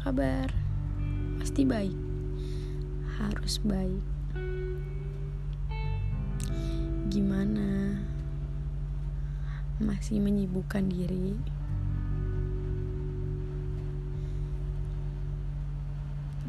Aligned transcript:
kabar? 0.00 0.48
Pasti 1.40 1.64
baik. 1.64 1.96
Harus 3.16 3.56
baik. 3.64 4.04
Gimana? 7.12 8.00
Masih 9.82 10.22
menyibukkan 10.22 10.88
diri? 10.88 11.36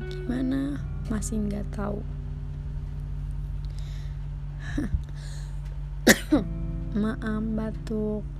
Gimana? 0.07 0.79
Masih 1.07 1.39
nggak 1.47 1.63
tahu? 1.73 2.03
Maaf 7.01 7.43
batuk. 7.55 8.36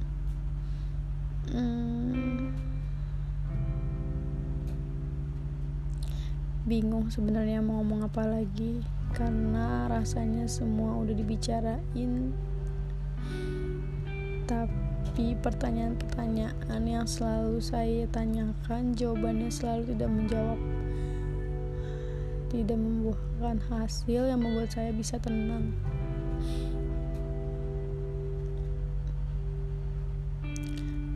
Bingung 6.68 7.08
sebenarnya 7.08 7.64
mau 7.64 7.80
ngomong 7.80 8.12
apa 8.12 8.28
lagi 8.28 8.84
karena 9.16 9.88
rasanya 9.88 10.52
semua 10.52 11.00
udah 11.00 11.16
dibicarain. 11.16 12.36
Tapi 14.44 15.40
pertanyaan-pertanyaan 15.40 16.84
yang 16.84 17.08
selalu 17.08 17.64
saya 17.64 18.04
tanyakan 18.12 18.92
jawabannya 19.00 19.48
selalu 19.48 19.96
tidak 19.96 20.12
menjawab 20.12 20.60
tidak 22.48 22.80
membuahkan 22.80 23.60
hasil 23.72 24.28
yang 24.28 24.40
membuat 24.40 24.72
saya 24.72 24.92
bisa 24.92 25.16
tenang. 25.24 25.72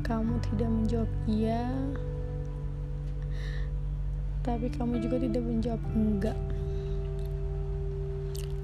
Kamu 0.03 0.43
tidak 0.47 0.69
menjawab 0.71 1.11
iya 1.27 1.71
tapi 4.41 4.73
kamu 4.73 4.97
juga 4.97 5.21
tidak 5.21 5.43
menjawab 5.45 5.83
enggak. 5.93 6.39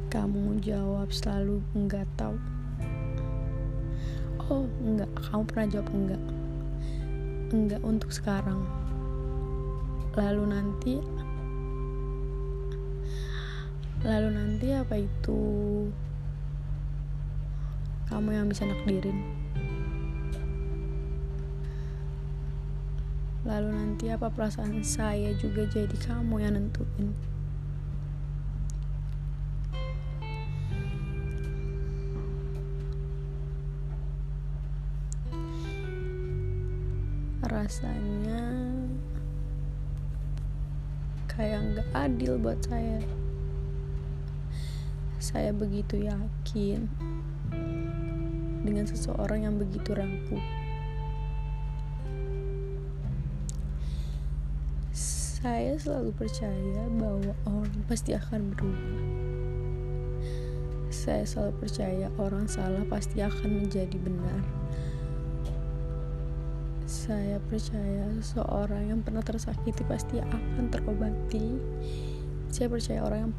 Kamu 0.09 0.57
jawab 0.65 1.13
selalu 1.13 1.61
enggak 1.77 2.09
tahu. 2.17 2.33
Oh 4.49 4.65
enggak. 4.81 5.11
Kamu 5.29 5.45
pernah 5.45 5.67
jawab 5.69 5.89
enggak. 5.93 6.23
Enggak 7.53 7.81
untuk 7.85 8.09
sekarang. 8.09 8.65
Lalu 10.17 10.43
nanti 10.49 10.95
lalu 14.01 14.29
nanti 14.33 14.67
apa 14.73 14.95
itu? 14.97 15.39
Kamu 18.09 18.33
yang 18.33 18.49
bisa 18.49 18.65
nakdirin 18.65 19.37
Lalu 23.47 23.69
nanti 23.71 24.11
apa 24.11 24.27
perasaan 24.27 24.83
saya 24.83 25.31
juga 25.39 25.63
jadi 25.71 25.95
kamu 26.03 26.35
yang 26.43 26.59
nentuin. 26.59 27.15
Rasanya 37.47 38.43
kayak 41.31 41.63
nggak 41.71 41.89
adil 41.95 42.35
buat 42.35 42.59
saya. 42.67 42.99
Saya 45.23 45.55
begitu 45.55 46.03
yakin 46.03 46.91
dengan 48.67 48.83
seseorang 48.83 49.47
yang 49.47 49.55
begitu 49.55 49.95
rapuh. 49.95 50.56
Saya 55.47 55.79
selalu 55.79 56.11
percaya 56.11 56.83
bahwa 56.99 57.31
orang 57.47 57.79
pasti 57.87 58.11
akan 58.11 58.51
berubah. 58.51 58.99
Saya 60.91 61.23
selalu 61.23 61.63
percaya 61.63 62.11
orang 62.19 62.51
salah 62.51 62.83
pasti 62.91 63.23
akan 63.23 63.63
menjadi 63.63 63.95
benar. 63.95 64.43
Saya 66.83 67.39
percaya 67.47 68.11
seorang 68.19 68.91
yang 68.91 68.99
pernah 68.99 69.23
tersakiti 69.23 69.87
pasti 69.87 70.19
akan 70.19 70.67
terobati. 70.67 71.55
Saya 72.51 72.67
percaya 72.67 73.07
orang 73.07 73.31
yang 73.31 73.33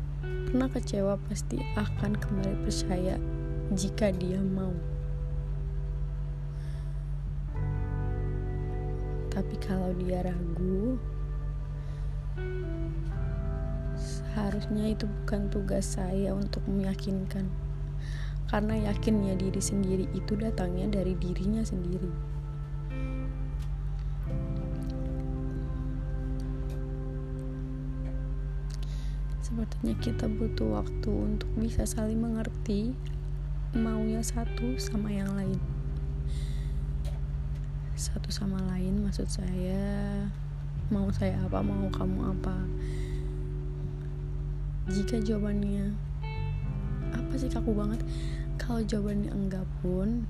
pernah 0.49 0.69
kecewa 0.73 1.21
pasti 1.29 1.61
akan 1.77 2.17
kembali 2.17 2.57
percaya 2.65 3.21
jika 3.77 4.17
dia 4.17 4.41
mau. 4.41 4.73
Tapi 9.29 9.55
kalau 9.61 9.93
dia 10.01 10.25
ragu, 10.25 10.97
Seharusnya 14.29 14.93
itu 14.93 15.09
bukan 15.09 15.49
tugas 15.49 15.97
saya 15.97 16.37
untuk 16.37 16.61
meyakinkan. 16.69 17.49
Karena 18.49 18.93
yakinnya 18.93 19.37
diri 19.37 19.61
sendiri 19.61 20.05
itu 20.13 20.37
datangnya 20.37 21.01
dari 21.01 21.17
dirinya 21.17 21.65
sendiri. 21.65 22.13
Sepertinya 29.49 29.95
kita 30.01 30.29
butuh 30.29 30.77
waktu 30.77 31.09
untuk 31.09 31.49
bisa 31.57 31.89
saling 31.89 32.21
mengerti 32.21 32.93
maunya 33.73 34.21
satu 34.21 34.77
sama 34.77 35.09
yang 35.09 35.33
lain. 35.37 35.57
Satu 37.97 38.29
sama 38.29 38.61
lain 38.77 39.05
maksud 39.05 39.29
saya 39.29 40.25
mau 40.89 41.09
saya 41.13 41.37
apa, 41.45 41.61
mau 41.61 41.89
kamu 41.93 42.33
apa 42.39 42.57
jika 44.89 45.21
jawabannya 45.21 45.93
apa 47.13 47.33
sih 47.37 47.53
kaku 47.53 47.77
banget. 47.77 48.01
Kalau 48.57 48.81
jawabannya 48.81 49.31
enggak 49.33 49.69
pun 49.85 50.25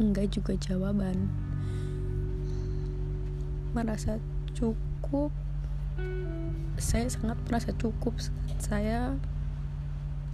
enggak 0.00 0.32
juga 0.32 0.56
jawaban. 0.56 1.28
Merasa 3.76 4.16
cukup 4.56 5.30
saya 6.80 7.06
sangat 7.06 7.38
merasa 7.46 7.70
cukup 7.76 8.16
saya 8.56 9.20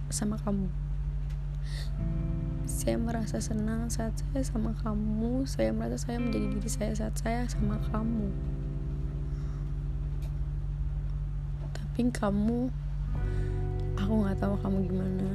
sama 0.07 0.39
kamu. 0.41 0.71
Saya 2.65 2.97
merasa 2.97 3.37
senang 3.43 3.91
saat 3.91 4.15
saya 4.15 4.41
sama 4.47 4.73
kamu 4.79 5.45
saya 5.45 5.75
merasa 5.75 6.07
saya 6.07 6.17
menjadi 6.17 6.47
diri 6.55 6.69
saya 6.71 6.93
saat 6.95 7.15
saya 7.19 7.45
sama 7.51 7.77
kamu. 7.91 8.31
Tapi 11.75 11.99
kamu 12.09 12.71
aku 13.99 14.13
nggak 14.23 14.37
tahu 14.39 14.55
kamu 14.61 14.77
gimana. 14.87 15.31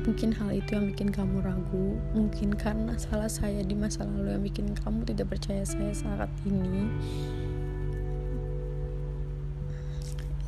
Mungkin 0.00 0.32
hal 0.32 0.56
itu 0.56 0.70
yang 0.72 0.88
bikin 0.88 1.12
kamu 1.12 1.44
ragu. 1.44 2.00
Mungkin 2.16 2.56
karena 2.56 2.96
salah 2.96 3.28
saya 3.28 3.60
di 3.60 3.76
masa 3.76 4.08
lalu 4.08 4.32
yang 4.32 4.44
bikin 4.44 4.72
kamu 4.72 5.04
tidak 5.04 5.36
percaya 5.36 5.60
saya 5.64 5.92
saat 5.92 6.32
ini. 6.48 6.88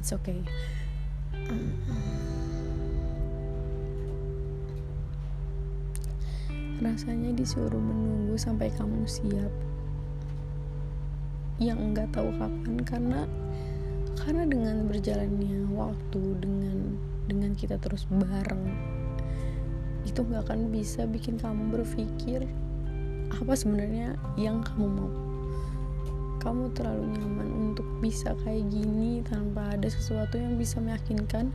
It's 0.00 0.10
okay. 0.10 0.40
Rasanya 6.82 7.30
disuruh 7.36 7.78
menunggu 7.78 8.34
sampai 8.34 8.72
kamu 8.74 9.06
siap. 9.06 9.52
Yang 11.62 11.78
enggak 11.78 12.08
tahu 12.10 12.34
kapan 12.40 12.76
karena 12.82 13.20
karena 14.22 14.46
dengan 14.46 14.86
berjalannya 14.86 15.66
waktu 15.74 16.22
dengan 16.38 16.94
dengan 17.26 17.58
kita 17.58 17.74
terus 17.82 18.06
bareng 18.06 18.70
itu 20.06 20.22
nggak 20.22 20.46
akan 20.46 20.70
bisa 20.70 21.10
bikin 21.10 21.42
kamu 21.42 21.74
berpikir 21.74 22.46
apa 23.34 23.52
sebenarnya 23.58 24.14
yang 24.38 24.62
kamu 24.62 24.86
mau. 24.86 25.10
Kamu 26.42 26.74
terlalu 26.74 27.18
nyaman 27.18 27.48
untuk 27.70 27.86
bisa 28.02 28.34
kayak 28.42 28.66
gini 28.70 29.22
tanpa 29.26 29.74
ada 29.74 29.88
sesuatu 29.90 30.38
yang 30.38 30.58
bisa 30.58 30.82
meyakinkan. 30.82 31.54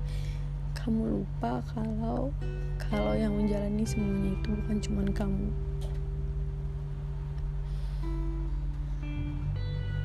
Kamu 0.76 1.24
lupa 1.24 1.60
kalau 1.76 2.32
kalau 2.80 3.14
yang 3.16 3.36
menjalani 3.36 3.84
semuanya 3.84 4.32
itu 4.36 4.48
bukan 4.64 4.78
cuma 4.80 5.02
kamu. 5.12 5.48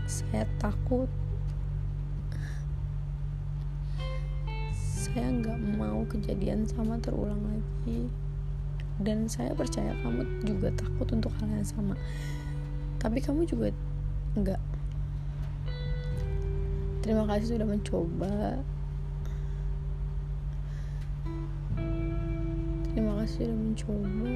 Saya 0.07 0.45
takut 0.59 1.09
saya 5.13 5.29
nggak 5.29 5.61
mau 5.77 6.09
kejadian 6.09 6.65
sama 6.65 6.97
terulang 6.97 7.41
lagi. 7.45 8.09
Dan 8.97 9.29
saya 9.29 9.53
percaya 9.53 9.93
kamu 10.01 10.25
juga 10.49 10.73
takut 10.73 11.09
untuk 11.13 11.33
hal 11.37 11.53
yang 11.53 11.69
sama. 11.69 11.93
Tapi 12.97 13.21
kamu 13.21 13.45
juga 13.45 13.69
enggak 14.33 14.61
terima 17.03 17.27
kasih 17.27 17.59
sudah 17.59 17.67
mencoba. 17.67 18.63
Terima 22.89 23.13
kasih 23.21 23.35
sudah 23.43 23.59
mencoba. 23.59 24.33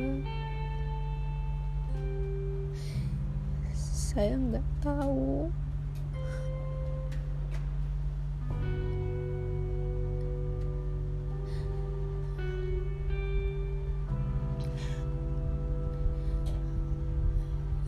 Saya 3.72 4.34
nggak 4.34 4.66
tahu 4.82 5.46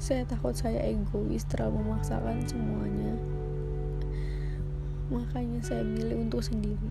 saya 0.09 0.25
takut 0.25 0.57
saya 0.57 0.81
egois 0.89 1.45
terlalu 1.53 1.85
memaksakan 1.85 2.41
semuanya. 2.49 3.13
Makanya 5.13 5.61
saya 5.61 5.85
milih 5.85 6.25
untuk 6.25 6.41
sendiri. 6.41 6.89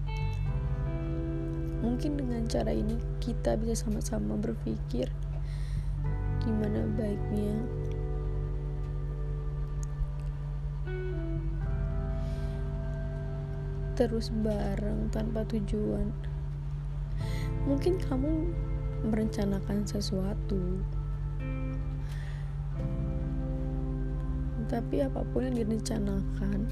Mungkin 1.82 2.14
dengan 2.14 2.46
cara 2.46 2.70
ini 2.70 2.94
kita 3.18 3.58
bisa 3.58 3.90
sama-sama 3.90 4.38
berpikir 4.38 5.10
gimana 6.46 6.86
baiknya. 6.94 7.58
Terus 13.98 14.30
bareng 14.30 15.10
tanpa 15.10 15.42
tujuan. 15.50 16.14
Mungkin 17.66 17.98
kamu 17.98 18.46
merencanakan 19.10 19.90
sesuatu 19.90 20.86
tapi 24.68 25.00
apa 25.00 25.24
pun 25.32 25.48
yang 25.48 25.56
direncanakan 25.56 26.68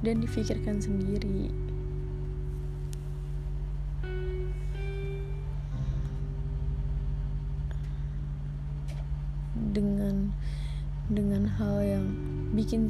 dan 0.00 0.14
difikirkan 0.22 0.78
sendiri. 0.78 1.50
Dengan 9.74 10.32
dengan 11.10 11.46
hal 11.46 11.82
yang 11.82 12.06
bikin 12.54 12.88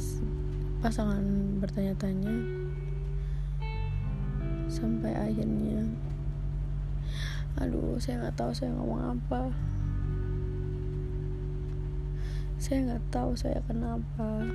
pasangan 0.81 1.25
bertanya-tanya 1.58 2.32
sampai 4.70 5.12
akhirnya 5.17 5.88
aduh 7.56 7.97
saya 7.97 8.20
nggak 8.20 8.37
tahu 8.37 8.53
saya 8.53 8.70
ngomong 8.76 9.17
apa 9.17 9.49
saya 12.56 12.79
nggak 12.88 13.05
tahu 13.12 13.37
saya 13.37 13.61
kenapa. 13.69 14.49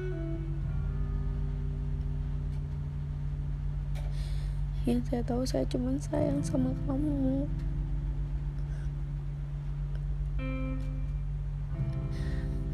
Yang 4.89 5.13
saya 5.13 5.21
tahu 5.21 5.45
saya 5.45 5.65
cuma 5.69 5.94
sayang 6.01 6.42
sama 6.42 6.74
kamu. 6.89 7.45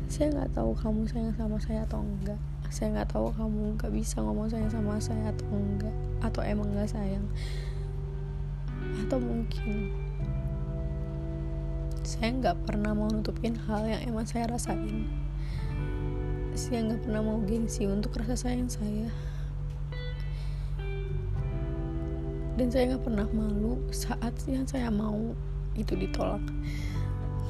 Saya 0.07 0.31
nggak 0.31 0.51
tahu 0.55 0.71
kamu 0.71 1.03
sayang 1.11 1.35
sama 1.35 1.59
saya 1.59 1.83
atau 1.83 1.99
enggak. 1.99 2.39
Saya 2.71 2.95
nggak 2.95 3.11
tahu 3.11 3.27
kamu 3.35 3.75
nggak 3.75 3.91
bisa 3.91 4.23
ngomong 4.23 4.47
sayang 4.47 4.71
sama 4.71 4.95
saya 5.03 5.35
atau 5.35 5.51
enggak 5.51 5.95
atau 6.23 6.41
emang 6.47 6.71
nggak 6.71 6.87
sayang. 6.87 7.27
Atau 9.03 9.19
mungkin 9.19 10.06
saya 12.07 12.31
nggak 12.39 12.63
pernah 12.63 12.95
mau 12.95 13.11
nutupin 13.11 13.59
hal 13.67 13.83
yang 13.83 13.99
emang 14.07 14.23
saya 14.23 14.47
rasain. 14.47 15.11
Saya 16.55 16.87
nggak 16.87 17.03
pernah 17.03 17.19
mau 17.19 17.43
gengsi 17.43 17.83
untuk 17.83 18.15
rasa 18.15 18.47
sayang 18.47 18.71
saya. 18.71 19.11
Dan 22.55 22.71
saya 22.71 22.95
nggak 22.95 23.03
pernah 23.03 23.27
malu 23.35 23.83
saat 23.91 24.31
yang 24.47 24.63
saya 24.63 24.87
mau 24.87 25.35
itu 25.75 25.99
ditolak. 25.99 26.39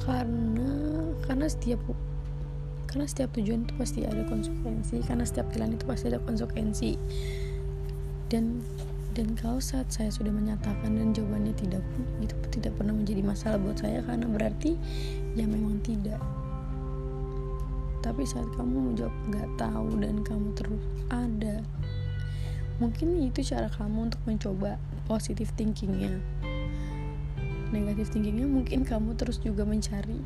Karena 0.02 0.74
karena 1.22 1.46
setiap 1.46 1.78
karena 2.90 3.06
setiap 3.06 3.30
tujuan 3.38 3.62
itu 3.62 3.78
pasti 3.78 4.10
ada 4.10 4.26
konsekuensi 4.26 5.06
karena 5.06 5.22
setiap 5.22 5.54
pilihan 5.54 5.78
itu 5.78 5.86
pasti 5.86 6.10
ada 6.10 6.18
konsekuensi. 6.18 6.98
Dan 8.26 8.66
dan 9.18 9.34
kalau 9.34 9.58
saat 9.58 9.90
saya 9.90 10.14
sudah 10.14 10.30
menyatakan 10.30 10.94
dan 10.94 11.10
jawabannya 11.10 11.50
tidak 11.58 11.82
pun 11.90 12.06
itu 12.22 12.38
tidak 12.54 12.78
pernah 12.78 12.94
menjadi 12.94 13.26
masalah 13.26 13.58
buat 13.58 13.74
saya 13.74 13.98
karena 14.06 14.30
berarti 14.30 14.78
ya 15.34 15.42
memang 15.42 15.82
tidak. 15.82 16.22
Tapi 17.98 18.22
saat 18.22 18.46
kamu 18.54 18.94
menjawab 18.94 19.10
nggak 19.26 19.50
tahu 19.58 19.98
dan 19.98 20.22
kamu 20.22 20.54
terus 20.54 20.82
ada 21.10 21.66
mungkin 22.78 23.18
itu 23.26 23.42
cara 23.42 23.66
kamu 23.74 24.06
untuk 24.06 24.22
mencoba 24.22 24.78
positive 25.10 25.50
thinkingnya. 25.58 26.22
Negatif 27.74 28.14
thinkingnya 28.14 28.46
mungkin 28.46 28.86
kamu 28.86 29.18
terus 29.18 29.42
juga 29.42 29.66
mencari. 29.66 30.22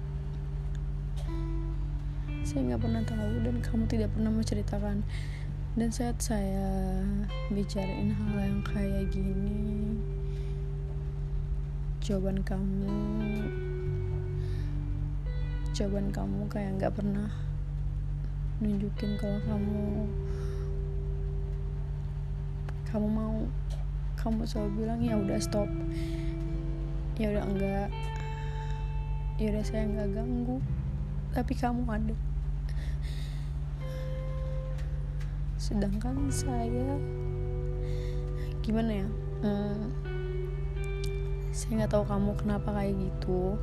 Saya 2.44 2.60
nggak 2.68 2.82
pernah 2.84 3.02
tahu 3.08 3.40
dan 3.40 3.56
kamu 3.64 3.88
tidak 3.88 4.12
pernah 4.12 4.28
menceritakan 4.36 5.00
dan 5.72 5.88
saat 5.88 6.20
saya 6.20 7.00
bicarain 7.48 8.12
hal 8.12 8.34
yang 8.40 8.60
kayak 8.64 9.08
gini 9.08 9.96
jawaban 12.04 12.44
kamu 12.44 12.92
jawaban 15.72 16.12
kamu 16.12 16.40
kayak 16.52 16.76
nggak 16.76 16.92
pernah 16.92 17.30
nunjukin 18.60 19.16
kalau 19.18 19.40
kamu 19.48 20.06
kamu 22.92 23.08
mau. 23.08 23.40
Kamu 24.20 24.44
selalu 24.44 24.84
bilang 24.84 25.00
ya 25.00 25.16
udah 25.16 25.40
stop. 25.40 25.64
Ya 27.16 27.32
udah 27.32 27.44
enggak. 27.48 27.88
Ya 29.40 29.46
udah 29.48 29.64
saya 29.64 29.88
nggak 29.88 30.12
ganggu. 30.12 30.60
Tapi 31.32 31.52
kamu 31.56 31.88
ada 31.88 32.12
sedangkan 35.62 36.26
saya 36.26 36.98
gimana 38.66 39.06
ya 39.06 39.08
hmm, 39.46 39.94
saya 41.54 41.86
nggak 41.86 41.92
tahu 41.94 42.04
kamu 42.10 42.30
kenapa 42.34 42.68
kayak 42.74 42.98
gitu. 42.98 43.54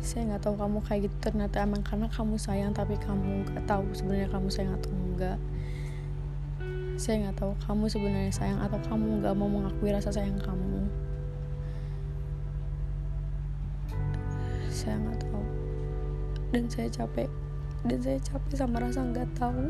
Saya 0.00 0.32
nggak 0.32 0.48
tahu 0.48 0.54
kamu 0.56 0.78
kayak 0.88 1.00
gitu 1.10 1.16
ternyata 1.20 1.60
emang 1.60 1.84
karena 1.84 2.08
kamu 2.08 2.40
sayang 2.40 2.72
tapi 2.72 2.96
kamu 2.96 3.44
nggak 3.52 3.68
tahu 3.68 3.84
sebenarnya 3.92 4.32
kamu 4.32 4.48
sayang 4.48 4.72
atau 4.80 4.90
enggak. 4.96 5.38
Saya 6.96 7.14
nggak 7.26 7.36
tahu 7.36 7.52
kamu 7.68 7.84
sebenarnya 7.92 8.32
sayang 8.32 8.60
atau 8.64 8.80
kamu 8.88 9.20
nggak 9.20 9.34
mau 9.36 9.50
mengakui 9.50 9.92
rasa 9.92 10.08
sayang 10.08 10.40
kamu. 10.40 10.88
Saya 14.72 14.96
nggak 15.04 15.20
tahu. 15.20 15.44
Dan 16.54 16.64
saya 16.72 16.88
capek. 16.88 17.28
Dan 17.84 17.98
saya 18.00 18.16
capek 18.24 18.54
sama 18.56 18.80
rasa 18.80 19.04
nggak 19.04 19.28
tahu 19.36 19.68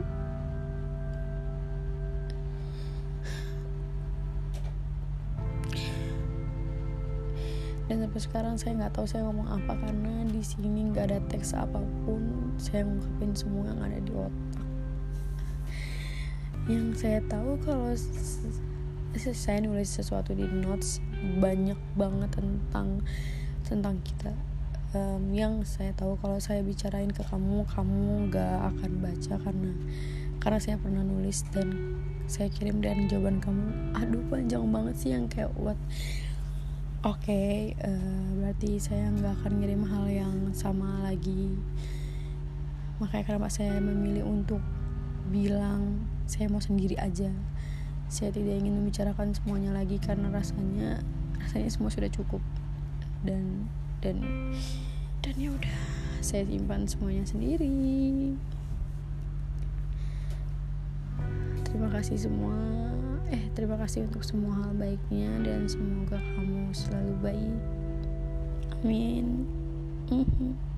dan 7.85 8.01
sampai 8.01 8.21
sekarang 8.21 8.55
saya 8.57 8.73
nggak 8.81 8.97
tahu 8.97 9.05
saya 9.05 9.29
ngomong 9.29 9.45
apa 9.45 9.77
karena 9.77 10.25
di 10.25 10.41
sini 10.41 10.89
nggak 10.89 11.05
ada 11.13 11.21
teks 11.29 11.53
apa 11.53 11.85
pun. 12.09 12.53
Saya 12.57 12.89
ngungkapin 12.89 13.33
semua 13.37 13.69
yang 13.69 13.81
ada 13.85 13.99
di 14.01 14.13
otak. 14.17 14.67
Yang 16.65 16.87
saya 16.97 17.21
tahu 17.29 17.61
kalau 17.61 17.93
saya 19.21 19.59
nulis 19.61 19.93
sesuatu 19.93 20.33
di 20.33 20.49
notes 20.49 21.05
banyak 21.37 21.77
banget 21.93 22.31
tentang 22.41 23.05
tentang 23.69 24.01
kita. 24.01 24.33
Um, 24.95 25.35
yang 25.35 25.67
saya 25.67 25.91
tahu 25.93 26.15
kalau 26.23 26.39
saya 26.39 26.63
bicarain 26.63 27.11
ke 27.11 27.21
kamu 27.27 27.67
kamu 27.67 28.31
nggak 28.31 28.57
akan 28.73 28.91
baca 29.03 29.35
karena 29.43 29.73
karena 30.39 30.59
saya 30.63 30.77
pernah 30.79 31.03
nulis 31.03 31.43
dan 31.51 31.99
saya 32.31 32.47
kirim 32.49 32.79
dan 32.79 33.11
jawaban 33.11 33.43
kamu 33.43 33.75
aduh 33.99 34.23
panjang 34.31 34.65
banget 34.71 34.95
sih 34.97 35.11
yang 35.13 35.27
kayak 35.27 35.51
what 35.59 35.77
Oke, 37.05 37.29
okay, 37.29 37.77
uh, 37.85 37.93
eh, 37.93 38.29
berarti 38.41 38.81
saya 38.81 39.13
nggak 39.13 39.45
akan 39.45 39.61
ngirim 39.61 39.85
hal 39.85 40.09
yang 40.09 40.37
sama 40.57 41.05
lagi. 41.05 41.53
Makanya 42.97 43.29
kenapa 43.29 43.53
saya 43.53 43.77
memilih 43.77 44.25
untuk 44.25 44.65
bilang 45.29 46.01
saya 46.25 46.49
mau 46.49 46.65
sendiri 46.65 46.97
aja. 46.97 47.29
Saya 48.09 48.33
tidak 48.33 48.57
ingin 48.57 48.81
membicarakan 48.81 49.37
semuanya 49.37 49.77
lagi 49.77 50.01
karena 50.01 50.33
rasanya 50.33 51.05
rasanya 51.45 51.69
semua 51.69 51.93
sudah 51.93 52.09
cukup 52.09 52.41
dan 53.21 53.69
dan 54.01 54.25
dan 55.21 55.35
ya 55.37 55.53
udah 55.53 55.81
saya 56.25 56.49
simpan 56.49 56.89
semuanya 56.89 57.29
sendiri. 57.29 58.33
Terima 61.69 61.93
kasih 61.93 62.17
semua 62.17 62.57
eh 63.35 63.51
terima 63.59 63.75
kasih 63.83 64.07
untuk 64.07 64.23
semua 64.23 64.55
hal 64.63 64.71
baiknya 64.79 65.27
dan 65.43 65.67
semoga 65.67 66.23
kamu 66.39 66.71
selalu 66.71 67.13
baik 67.19 67.59
amin 68.87 69.43
mm 70.07 70.23
-hmm. 70.23 70.74